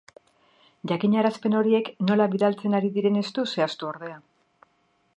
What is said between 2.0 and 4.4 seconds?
nola bidaltzen ari diren ez du zehaztu, ordea.